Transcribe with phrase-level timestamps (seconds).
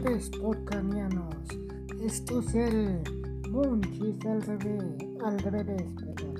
[0.00, 1.36] revés, podcanianos.
[2.02, 3.00] Esto es el
[3.48, 4.82] Munchis al revés,
[5.24, 6.34] al revés, perdón.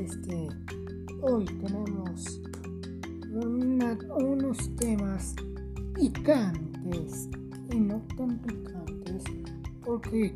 [0.00, 0.48] Este,
[1.22, 2.40] hoy tenemos
[3.30, 5.36] unos temas
[5.94, 7.28] picantes
[7.72, 9.22] y no tan picantes
[9.84, 10.34] porque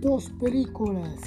[0.00, 1.20] dos películas,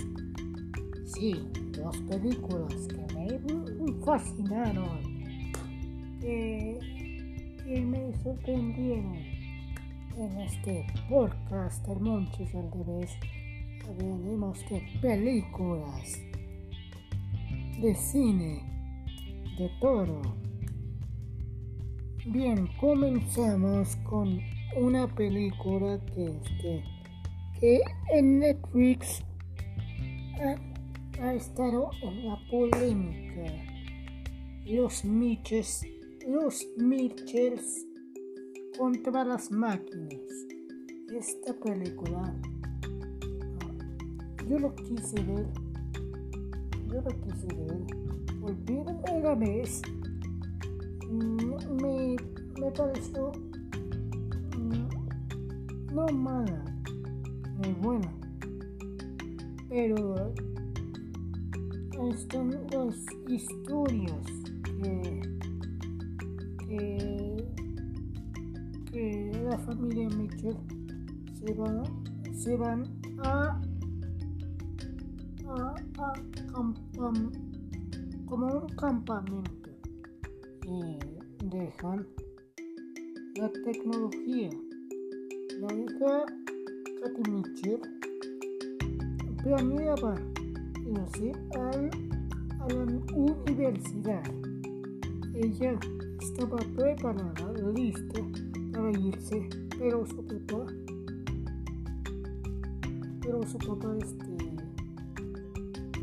[1.06, 1.48] sí,
[1.78, 4.98] dos películas que me fascinaron,
[6.20, 6.80] que,
[7.64, 9.29] que me sorprendieron
[10.20, 13.12] en este podcast del Monchis al revés.
[13.88, 16.20] Hablaremos de películas,
[17.82, 18.62] de cine,
[19.58, 20.22] de todo.
[22.26, 24.42] Bien, comenzamos con
[24.76, 26.84] una película que, este,
[27.60, 27.82] que
[28.12, 29.24] en Netflix
[30.42, 33.54] ha, ha estado en la polémica.
[34.66, 35.86] Los Mitchells,
[36.28, 37.89] los Mitchells
[38.80, 40.22] contra las máquinas.
[41.14, 42.34] Esta película,
[44.48, 45.48] yo lo quise ver,
[46.88, 47.84] yo lo quise ver.
[48.40, 49.82] Por primera vez
[51.10, 52.16] mm, me,
[52.58, 53.34] me pareció
[54.58, 56.64] mm, no mala
[57.62, 58.14] ni buena.
[59.68, 60.34] Pero
[62.10, 62.96] están las
[63.28, 64.26] historias
[64.64, 65.22] que,
[66.66, 67.20] que,
[68.92, 70.58] que la familia Mitchell
[71.34, 71.84] se va
[72.34, 72.84] se van
[73.24, 73.62] a
[75.48, 76.14] a, a
[76.54, 77.32] campam-
[78.26, 79.70] como un campamento
[80.66, 81.00] y
[81.46, 82.06] dejan
[83.36, 84.50] la tecnología.
[85.60, 86.26] La hija
[87.02, 87.82] Katy Mitchell
[89.44, 90.16] planeaba
[90.86, 91.90] irse al,
[92.60, 92.84] a la
[93.16, 94.24] universidad.
[95.34, 95.80] Ella
[96.22, 98.22] estaba preparada, lista
[98.72, 100.66] para irse, pero su papá,
[103.22, 104.38] pero su papá este,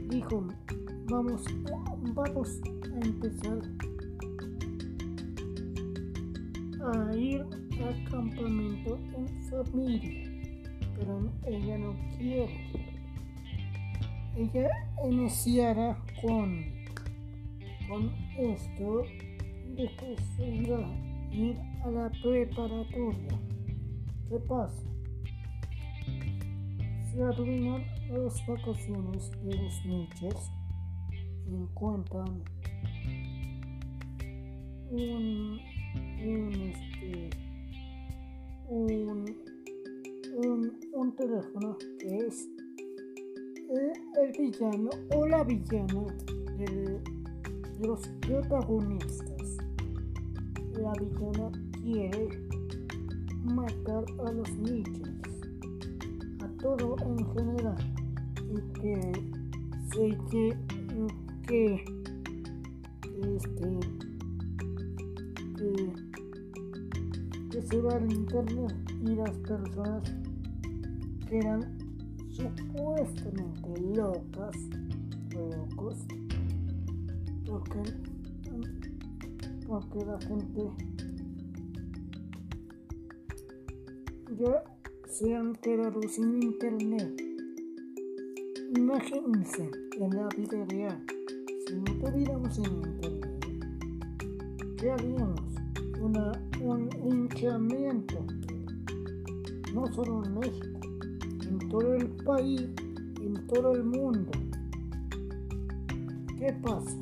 [0.08, 0.46] dijo,
[1.08, 1.44] vamos,
[2.14, 2.60] vamos
[2.92, 3.58] a empezar
[6.94, 7.44] a ir
[7.84, 10.30] al campamento en familia,
[10.96, 12.86] pero ella no quiere.
[14.36, 14.68] Ella
[15.08, 16.64] iniciará con,
[17.88, 19.02] con esto
[19.76, 20.16] de que
[20.74, 23.40] a ir a la preparatoria.
[24.28, 24.82] ¿Qué pasa?
[27.12, 30.50] Se arruinan las vacaciones de los nichos
[31.48, 32.42] y encuentran
[34.90, 35.60] un,
[36.24, 37.30] un, este,
[38.68, 39.36] un,
[40.44, 42.48] un, un teléfono que es
[43.70, 46.06] el, el villano o la villana
[46.58, 47.00] de
[47.78, 49.56] los protagonistas.
[50.80, 52.28] La villana quiere
[53.44, 55.08] matar a los nichos,
[56.42, 57.76] a todo en general,
[58.50, 59.12] y que
[59.92, 60.56] se que,
[61.46, 61.84] que,
[63.36, 63.78] este
[65.56, 65.92] que,
[67.50, 70.02] que se va al internet y las personas
[71.28, 71.78] que eran
[72.30, 74.56] supuestamente locas
[75.32, 76.04] locos
[77.46, 77.82] porque,
[79.68, 80.95] porque la gente
[84.38, 84.62] ya
[85.08, 87.22] se han quedado sin internet.
[88.76, 91.04] Imagínense en la vida real,
[91.66, 93.66] si no tuviéramos en internet,
[94.78, 95.40] ¿qué haríamos?
[96.00, 98.26] Una, un linchamiento,
[99.72, 100.80] no solo en México,
[101.48, 102.68] en todo el país,
[103.20, 104.30] en todo el mundo.
[106.38, 106.96] ¿Qué pasa?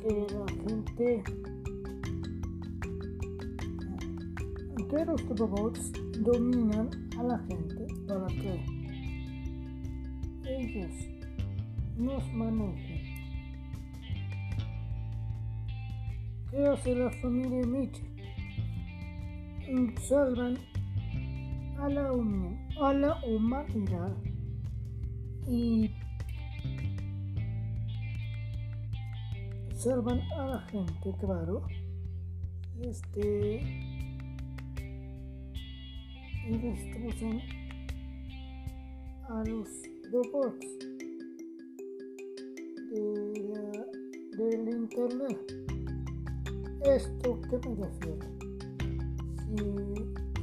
[0.00, 1.22] Que la gente,
[4.94, 6.88] que los robots dominan
[7.18, 8.64] a la gente para que
[10.46, 10.92] ellos
[11.96, 13.02] nos manejen.
[16.50, 18.08] ¿Qué hace la familia Mitchell?
[19.72, 20.58] Mm, Salvan
[21.80, 24.16] a la, humi- a la humanidad
[25.48, 25.90] y
[29.74, 31.62] salvan a la gente, claro.
[32.82, 33.93] Este.
[36.46, 37.40] Y destrozan
[39.28, 39.68] a los
[40.12, 40.66] robots
[44.36, 45.38] del internet.
[46.84, 48.26] ¿Esto qué me refiero?
[49.38, 49.56] Si,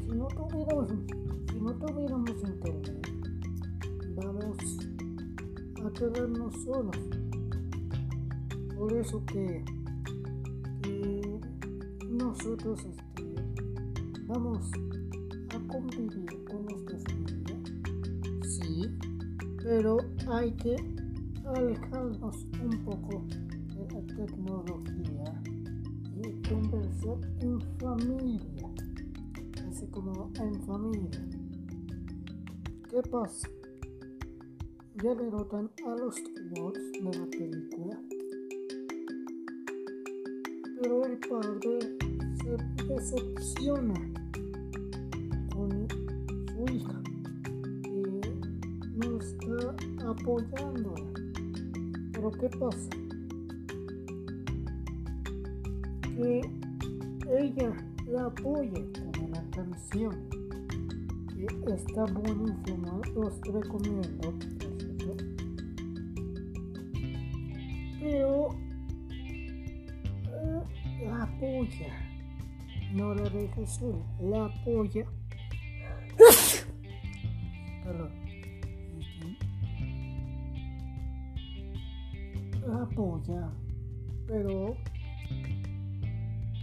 [0.01, 0.89] si no tuviéramos
[1.51, 3.07] si no tuviéramos internet,
[4.15, 4.57] vamos
[5.85, 6.97] a quedarnos solos.
[8.75, 9.63] Por eso que,
[10.81, 11.39] que
[12.09, 13.35] nosotros este,
[14.25, 14.71] vamos
[15.71, 17.57] convivir con nuestra familia.
[18.43, 18.91] Sí,
[19.63, 19.97] pero
[20.29, 20.75] hay que
[21.45, 25.41] alejarnos un poco de la tecnología
[26.17, 28.69] y conversar en familia,
[29.69, 31.27] así como en familia.
[32.89, 33.47] ¿Qué pasa?
[35.01, 36.15] Ya derrotan a los
[36.51, 38.01] robots de la película,
[40.81, 41.97] pero el padre
[42.41, 44.10] se decepciona
[50.21, 51.11] apoyándola.
[52.13, 52.89] Pero ¿qué pasa?
[56.03, 56.41] Que
[57.39, 57.73] ella
[58.07, 60.29] la apoya con una canción
[61.65, 64.33] que está buenísima, los recomiendo.
[67.99, 68.49] Pero
[70.29, 71.93] eh, la apoya,
[72.93, 75.05] no la deja sola, la apoya.
[82.91, 83.49] Apoya,
[84.27, 84.75] pero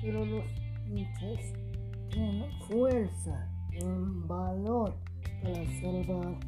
[0.00, 0.44] pero los
[0.88, 1.40] nichos
[2.10, 4.94] tienen fuerza, tienen valor
[5.42, 6.38] para salvar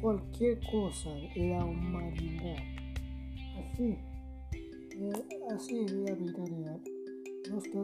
[0.00, 2.56] cualquier cosa, la humanidad.
[3.58, 3.96] Así,
[4.52, 5.12] eh,
[5.54, 6.80] así es la vida real.
[7.50, 7.74] No es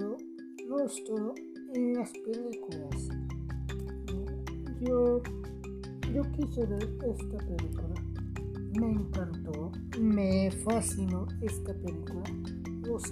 [0.68, 1.34] no es todo
[1.74, 3.08] en las películas.
[4.80, 5.20] Yo,
[6.12, 8.17] yo quise ver esta película.
[8.78, 12.22] Me encantó, me fascinó esta película
[12.88, 13.02] los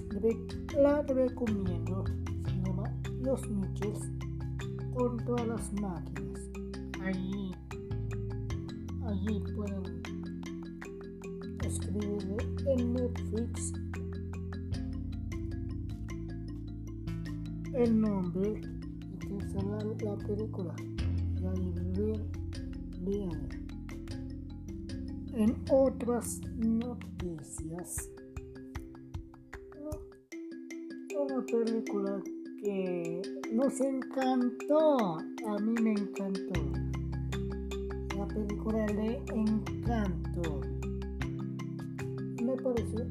[0.78, 2.04] la recomiendo.
[2.46, 2.90] Se llama
[3.20, 3.98] Los Nichos
[4.94, 6.40] contra las máquinas.
[7.02, 7.52] Allí,
[9.04, 10.02] allí pueden
[11.62, 12.36] escribirle
[12.69, 13.72] en Netflix
[17.74, 18.60] el nombre
[19.12, 20.74] y que sale la película.
[21.38, 22.22] Y ahí ven,
[23.04, 23.45] vean.
[25.36, 28.10] En otras noticias.
[31.14, 32.22] una película
[32.62, 33.20] que
[33.52, 35.18] nos encantó.
[35.18, 36.60] A mí me encantó.
[38.16, 40.62] La película de Encanto.
[42.42, 43.06] Me parece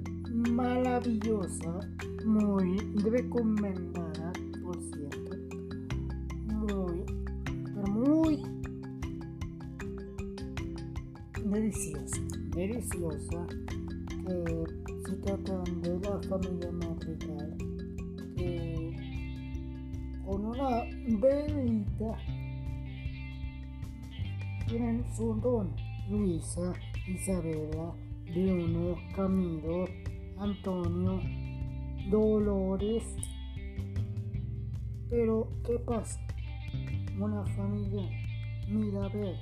[0.51, 1.79] maravillosa,
[2.25, 4.33] muy recomendada,
[4.63, 5.24] por cierto.
[14.25, 14.63] Que
[15.05, 17.55] se trata de la familia Madrigal
[20.25, 20.83] con una
[21.19, 22.17] velita
[24.67, 25.75] tienen su don
[26.09, 26.73] Luisa,
[27.07, 27.93] Isabela,
[28.33, 29.85] Bruno, Camilo,
[30.39, 31.21] Antonio,
[32.09, 33.03] Dolores.
[35.09, 36.19] Pero, ¿qué pasa?
[37.19, 38.09] Una familia
[38.67, 39.37] Mirabel,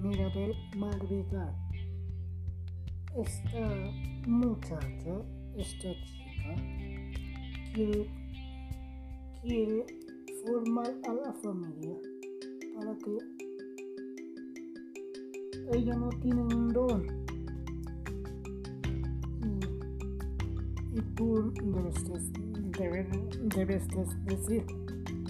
[0.00, 1.54] Mirabel Madrigal.
[3.16, 3.90] Esta
[4.26, 5.24] muchacha,
[5.56, 6.54] esta chica,
[7.74, 8.20] quiere
[9.42, 9.86] quiere
[10.44, 11.96] formar a la familia
[12.74, 13.18] para que
[15.72, 17.06] ella no tiene un don.
[20.92, 21.52] Y, tú
[22.78, 23.06] debes,
[23.54, 23.88] debes,
[24.24, 24.64] decir,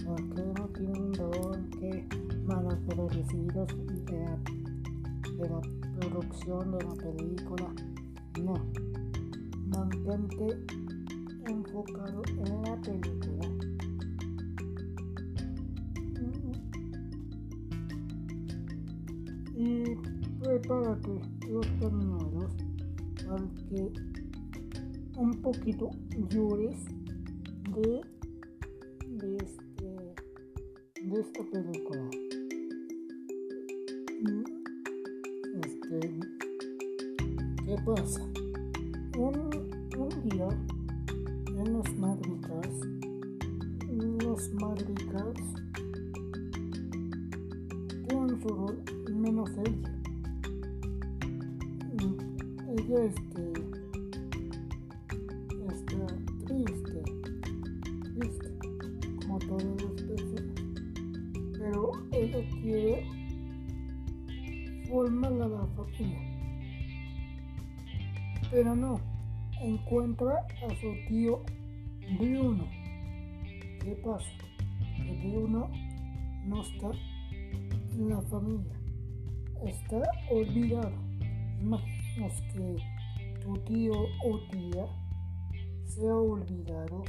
[0.05, 2.07] porque no tiene un don, que
[2.45, 3.67] malos agradecidos
[4.05, 4.37] de la,
[5.37, 5.61] de la
[6.09, 7.73] producción de la película.
[8.41, 8.53] No,
[9.67, 10.57] mantente
[11.47, 13.47] enfocado en la película
[19.55, 19.95] y
[20.39, 22.55] prepárate los pañuelos
[23.23, 23.93] para que
[25.17, 25.89] un poquito
[26.29, 26.85] llores
[27.75, 28.01] de,
[29.07, 29.85] de, este,
[31.03, 32.09] de esta película.
[62.21, 63.05] Pero ella quiere
[64.87, 66.19] formar a la familia.
[68.51, 68.99] Pero no,
[69.59, 71.43] encuentra a su tío
[72.19, 72.67] Bruno.
[73.79, 74.29] ¿Qué pasa?
[74.97, 75.71] Que Bruno
[76.45, 76.91] no está
[77.93, 78.81] en la familia
[79.67, 80.91] está olvidado.
[81.59, 82.75] Imaginemos que
[83.41, 83.93] tu tío
[84.25, 84.85] o tía
[85.85, 87.03] se ha olvidado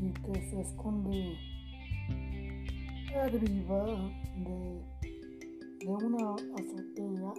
[0.00, 1.36] y que se esconde
[3.14, 4.10] arriba
[4.44, 4.82] de,
[5.80, 7.32] de una azotea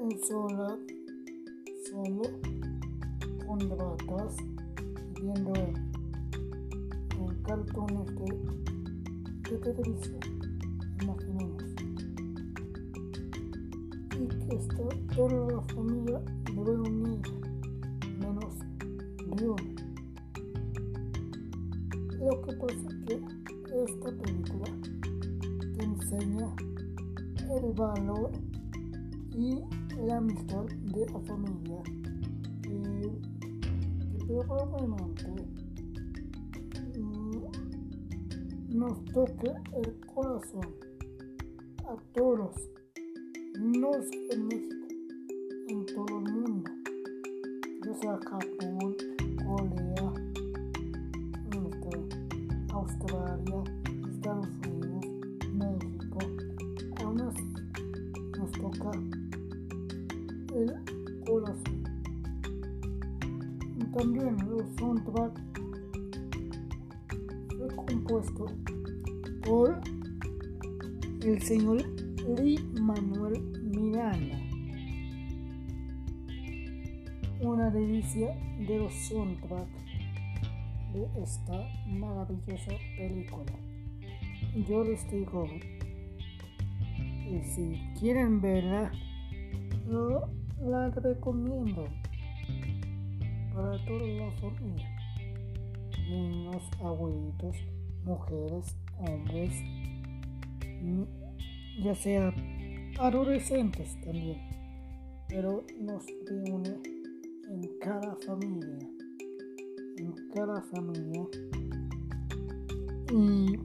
[0.00, 0.78] en sola,
[1.84, 2.22] solo,
[3.46, 4.36] con batas,
[5.20, 5.52] viendo
[7.18, 10.20] en cartones de, de televisión,
[11.02, 11.62] imaginemos.
[14.14, 16.20] Y que está toda la familia
[16.56, 17.20] unir,
[18.18, 18.54] menos
[19.36, 19.56] de uno.
[22.18, 23.41] Lo que pasa que
[23.72, 24.70] esta película
[25.76, 26.54] te enseña
[27.50, 28.30] el valor
[29.34, 29.60] y
[30.06, 31.82] la amistad de la familia.
[32.62, 33.10] Que,
[34.18, 35.28] que probablemente
[36.98, 40.68] mm, nos toque el corazón
[41.88, 42.54] a todos,
[43.58, 44.86] no solo en México,
[45.68, 46.70] en todo el mundo,
[47.84, 48.96] ya sea Japón,
[64.02, 65.40] también los soundtrack
[67.56, 68.46] fue compuesto
[69.46, 69.80] por
[71.24, 71.76] el señor
[72.36, 74.40] Lee Manuel Miranda.
[77.42, 79.70] Una delicia de los soundtracks
[80.92, 83.52] de esta maravillosa película.
[84.68, 85.46] Yo les digo,
[87.30, 88.90] y si quieren verla,
[89.88, 90.28] yo
[90.60, 91.86] la recomiendo
[93.62, 94.88] para toda la familia.
[96.10, 97.56] Niños, abuelitos,
[98.04, 99.52] mujeres, hombres,
[101.80, 102.34] ya sea
[102.98, 104.40] adolescentes también,
[105.28, 106.76] pero nos reúne
[107.48, 108.88] en cada familia,
[109.96, 111.24] en cada familia
[113.12, 113.58] y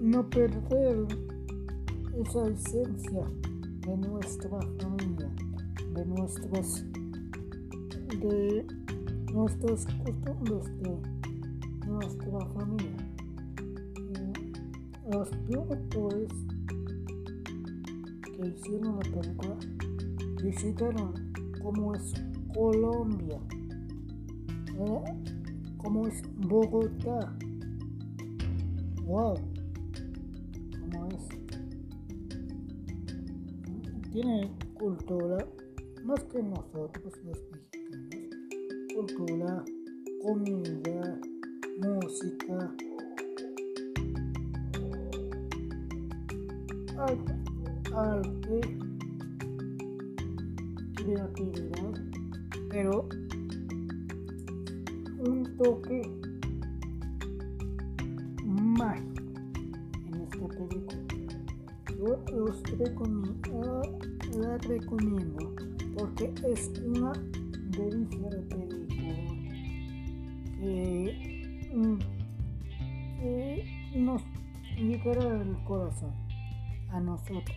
[0.00, 1.06] no perder
[2.20, 3.24] esa esencia
[3.86, 5.30] de nuestra familia,
[5.94, 6.84] de nuestras
[8.18, 8.79] de
[9.32, 11.00] nuestras costumbres de
[11.86, 12.96] nuestra familia.
[15.10, 16.28] Los productores
[18.22, 19.56] que hicieron la película
[20.42, 21.14] visitaron
[21.62, 22.14] cómo es
[22.54, 23.40] Colombia,
[24.78, 25.02] ¿eh?
[25.78, 27.36] cómo es Bogotá.
[29.04, 29.34] Wow,
[30.80, 31.28] cómo es.
[34.12, 35.46] Tiene cultura
[36.04, 37.79] más que nosotros los mexicanos.
[39.00, 39.64] Cultura,
[40.20, 41.18] comida,
[41.80, 42.70] música.
[47.94, 48.60] Arte,
[50.96, 51.94] creatividad,
[52.68, 53.08] pero
[55.26, 56.02] un toque
[58.44, 59.22] mágico
[60.08, 61.00] en esta película.
[61.96, 63.82] Yo los recomiendo,
[64.38, 65.54] la recomiendo
[65.96, 67.12] porque es una
[67.70, 68.79] delicia de película
[75.04, 76.12] llegará al corazón.
[76.90, 77.56] A nosotros.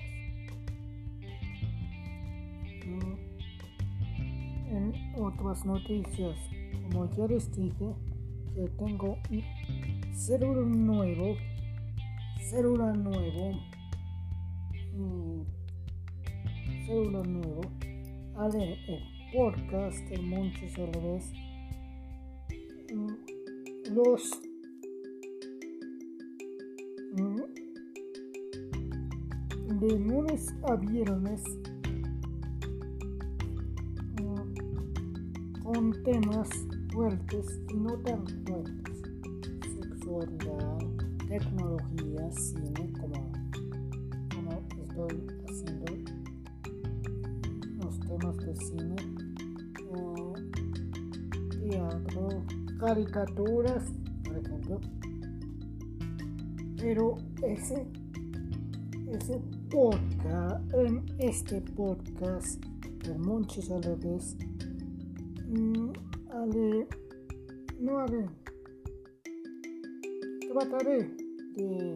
[4.69, 6.37] En otras noticias,
[6.83, 7.95] como ya les dije,
[8.53, 9.17] que tengo
[10.61, 11.35] un nuevo,
[12.41, 13.59] celular nuevo,
[16.85, 17.61] celular nuevo,
[18.35, 21.33] ale el podcast de Montes Alves,
[23.91, 24.52] los
[29.83, 31.43] de lunes a viernes
[35.61, 36.49] con temas
[36.93, 39.01] fuertes y no tan fuertes.
[39.81, 40.77] Sexualidad,
[41.27, 43.31] tecnología, cine, como,
[44.33, 44.51] como
[44.83, 45.91] estoy haciendo
[47.83, 48.95] los temas de cine,
[49.95, 50.33] eh,
[51.59, 52.29] teatro,
[52.79, 53.83] caricaturas,
[54.23, 54.79] por ejemplo.
[56.77, 57.85] Pero ese,
[59.11, 59.41] ese
[59.73, 62.63] podcast, en este podcast
[63.03, 64.37] de Monchis Alegres,
[66.31, 66.87] ale,
[67.79, 68.29] no haré,
[70.47, 71.09] trataré
[71.55, 71.95] de,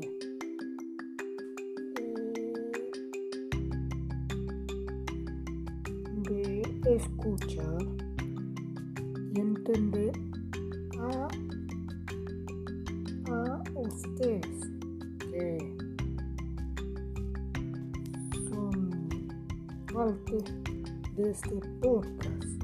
[6.23, 7.77] de, de escuchar
[9.35, 10.13] y entender
[10.99, 11.27] a,
[13.31, 14.56] a ustedes
[20.07, 20.37] parte
[21.17, 22.63] de este podcast.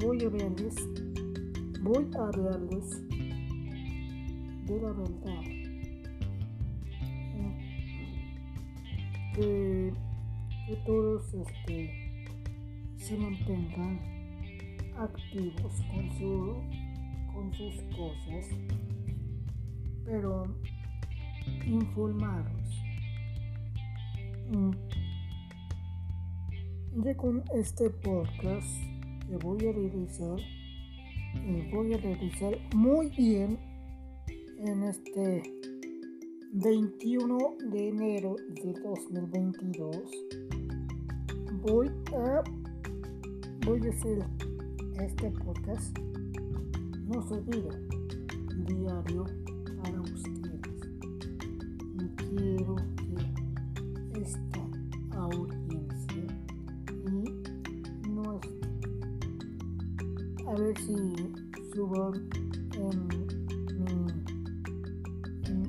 [0.00, 0.76] Voy a verles,
[1.82, 3.06] voy a verles
[4.66, 5.42] de la verdad.
[9.34, 9.92] Que,
[10.66, 12.24] que todos este,
[12.96, 14.00] se mantengan
[14.96, 16.56] activos con, su,
[17.34, 18.46] con sus cosas,
[20.06, 20.44] pero
[21.66, 22.81] informaros.
[27.02, 28.82] Ya con este podcast
[29.26, 30.38] que voy a realizar,
[31.42, 33.58] y voy a realizar muy bien
[34.58, 35.42] en este
[36.52, 37.38] 21
[37.70, 39.96] de enero de 2022.
[41.62, 42.42] Voy a
[43.64, 44.26] voy a hacer
[45.00, 45.98] este podcast.
[47.06, 47.74] No se diga
[48.66, 49.24] diario
[49.82, 50.60] para ustedes.
[51.94, 52.76] Y quiero
[60.76, 60.96] si
[61.74, 62.28] suban
[62.74, 62.96] en,
[65.46, 65.64] en,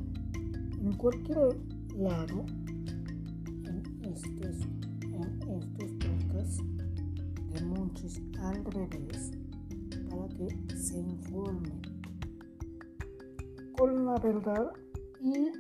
[0.82, 1.58] en cualquier
[1.98, 2.46] lado
[3.66, 4.68] en estos
[5.02, 6.64] en estos podcasts
[7.54, 9.32] de muchos al revés
[10.10, 11.82] para que se informen
[13.78, 14.72] con la verdad
[15.22, 15.52] y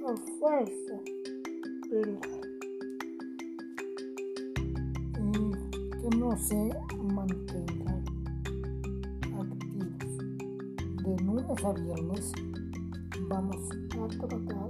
[0.00, 1.00] la falsa
[1.90, 2.40] verdad.
[6.00, 6.70] Que no se
[11.62, 12.32] de lunes a viernes
[13.28, 14.68] vamos a tratar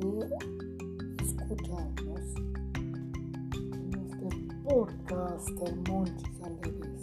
[0.00, 0.10] de
[1.22, 2.34] escucharnos
[4.64, 7.00] podcast del Monchis al revés.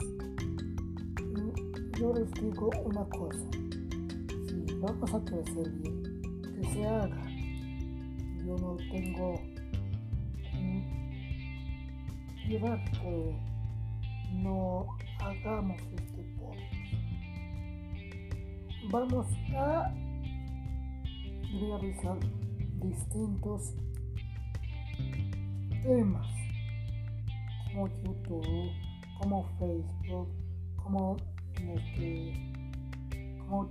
[1.97, 3.47] Yo les digo una cosa,
[4.45, 6.03] si vamos a crecer bien,
[6.41, 7.25] que se haga.
[8.45, 9.39] Yo no tengo
[12.45, 13.39] piedad que
[14.33, 14.85] no
[15.21, 17.14] hagamos este podcast.
[18.91, 19.91] Vamos a
[21.59, 22.19] realizar
[22.81, 23.73] distintos
[25.81, 26.27] temas
[27.73, 28.71] como YouTube,
[29.19, 30.27] como Facebook,
[30.75, 31.17] como,
[31.57, 32.53] este,
[33.39, 33.69] como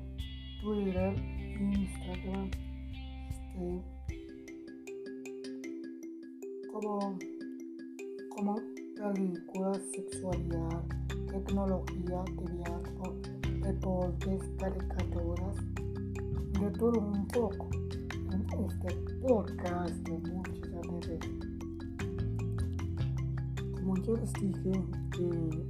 [0.61, 1.15] Twitter,
[1.61, 2.51] Instagram,
[3.31, 3.83] este,
[6.73, 7.19] como,
[8.35, 8.57] como
[8.97, 10.83] películas, sexualidad,
[11.31, 12.25] tecnología,
[13.65, 15.57] deportes, caricaturas,
[16.61, 17.69] de todo un poco
[18.33, 18.95] en este
[19.27, 21.45] podcast de muchos amigos
[23.85, 24.73] como yo les dije
[25.13, 25.67] que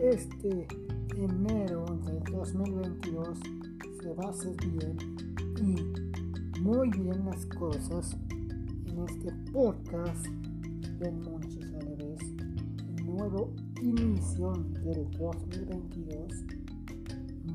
[0.00, 0.68] este
[1.16, 3.38] enero del 2022
[4.00, 4.96] se va a hacer bien
[5.60, 8.16] y muy bien las cosas
[8.86, 10.26] en este podcast
[11.00, 12.20] del Monchis Aleves,
[12.96, 14.52] el nuevo inicio
[14.84, 16.44] del 2022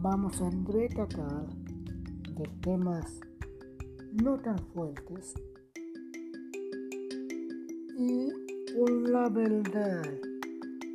[0.02, 1.46] vamos a retratar
[2.36, 3.20] de temas
[4.24, 5.36] no tan fuertes
[7.98, 8.30] y
[8.76, 10.04] con la verdad,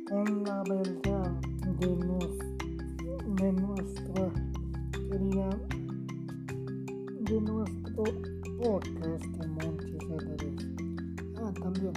[0.09, 1.41] con la verdad
[1.79, 2.37] de, nos,
[3.37, 4.31] de nuestra
[4.93, 5.49] querida,
[7.21, 8.03] de nuestro
[8.61, 9.91] podcast de Montes.
[11.37, 11.93] Ah, también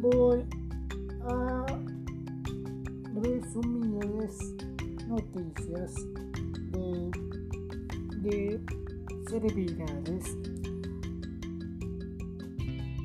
[0.00, 0.44] voy
[3.22, 4.38] resumirles
[5.06, 5.94] noticias
[6.72, 7.10] de,
[8.18, 8.60] de
[9.28, 10.36] celebridades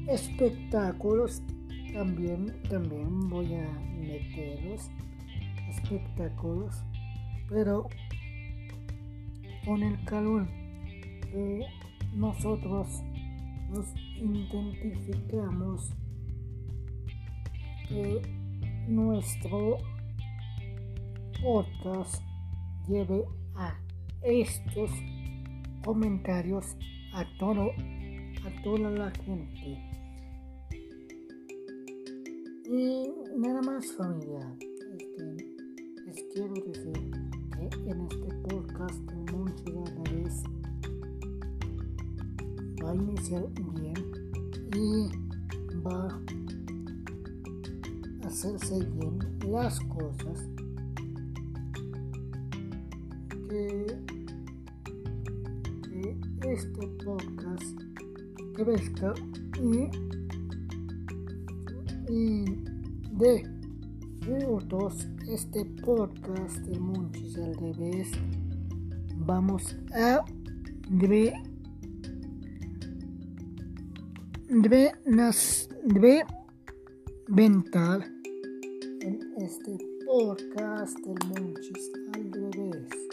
[0.07, 1.41] espectáculos
[1.93, 3.67] también también voy a
[3.99, 4.89] meterlos
[5.69, 6.75] espectáculos
[7.49, 7.87] pero
[9.65, 10.47] con el calor
[11.31, 11.65] que
[12.15, 13.03] nosotros
[13.69, 13.85] nos
[14.19, 15.93] identificamos
[17.87, 18.21] que
[18.87, 19.77] nuestro
[21.41, 22.21] podcast
[22.87, 23.23] lleve
[23.55, 23.73] a
[24.23, 24.89] estos
[25.83, 26.65] comentarios
[27.13, 27.71] a todo
[28.45, 29.77] a toda la gente.
[32.65, 34.55] Y nada más familia,
[34.97, 35.23] este,
[36.05, 37.11] les quiero decir
[37.51, 39.71] que en este podcast de Monchi
[40.11, 40.43] vez
[42.83, 43.95] va a iniciar bien
[44.75, 45.09] y
[45.79, 46.07] va
[48.23, 49.19] a hacerse bien
[49.49, 50.56] las cosas
[58.57, 59.13] crezca
[59.61, 59.87] y
[62.09, 62.45] y
[63.11, 63.43] de
[64.21, 68.09] frutos este podcast de Monchis al revés
[69.17, 70.25] vamos a
[70.89, 71.33] debe
[74.49, 76.25] debe nas debe
[77.27, 78.09] ventar
[79.01, 83.06] en este podcast del Monchis al revés.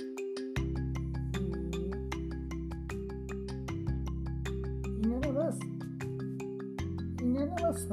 [7.64, 7.88] Más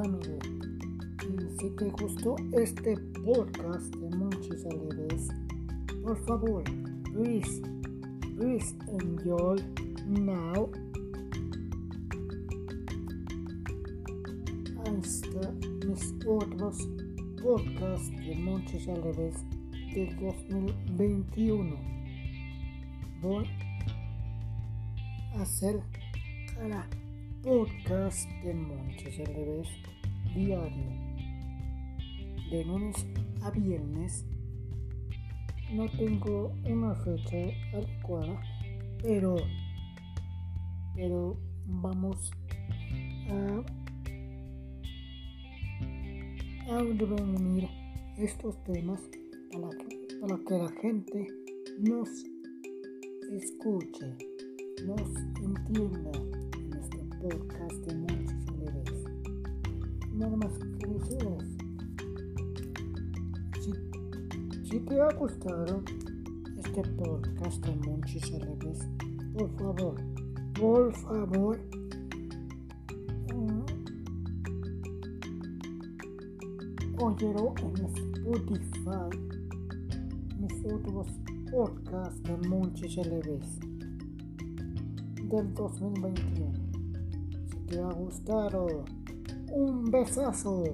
[1.57, 5.29] si te gustó este podcast de Monchis al revés,
[6.03, 6.63] por favor,
[7.13, 7.61] please,
[8.37, 9.61] please enjoy
[10.07, 10.69] now.
[14.83, 15.51] Hasta
[15.87, 16.89] mis otros
[17.41, 19.35] podcasts de Monchis al revés
[19.93, 21.75] del 2021.
[23.21, 23.47] Voy
[25.37, 25.81] a hacer
[26.55, 26.89] cada
[27.43, 29.67] podcast de Monchis al revés
[30.35, 30.85] diario.
[32.51, 33.05] De lunes
[33.41, 34.25] a viernes.
[35.73, 37.37] No tengo una fecha
[37.73, 38.39] adecuada,
[39.01, 39.37] pero,
[40.95, 42.31] pero vamos
[43.29, 43.63] a
[46.69, 47.67] a reunir
[48.17, 49.01] estos temas
[49.51, 51.27] para que, para que la gente
[51.79, 52.09] nos
[53.31, 54.15] escuche,
[54.85, 55.01] nos
[55.41, 56.30] entienda en
[57.21, 58.51] podcast de Monchis
[60.11, 61.57] más que decirles,
[63.59, 63.71] si,
[64.67, 65.83] si te ha gustado
[66.57, 68.87] este podcast de Monchis Leves,
[69.33, 69.95] por favor,
[70.59, 71.59] por favor,
[76.99, 79.09] óyelo en Spotify,
[80.39, 81.07] mis otros
[81.51, 83.59] podcasts de Monchis LVs
[85.29, 86.60] del 2021.
[87.71, 88.83] Te ha gustado,
[89.53, 90.65] un besazo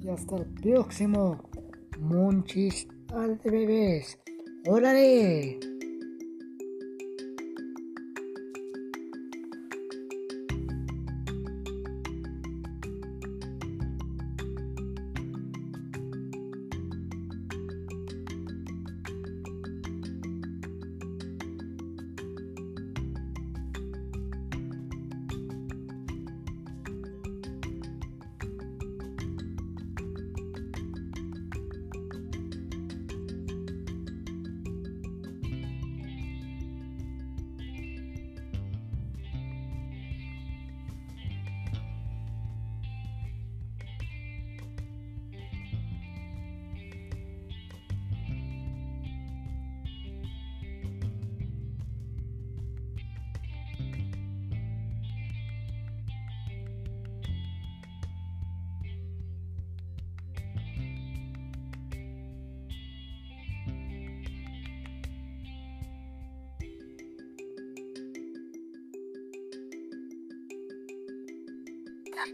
[0.00, 1.42] y hasta el próximo
[2.00, 4.18] Monchis al revés.
[4.66, 5.60] ¡Órale!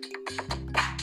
[0.01, 0.09] ピ
[0.73, 0.94] ッ!